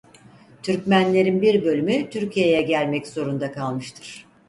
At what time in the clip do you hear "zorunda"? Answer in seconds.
3.07-3.51